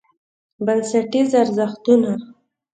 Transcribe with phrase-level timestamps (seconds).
[0.65, 2.11] بنسټیز ارزښتونه: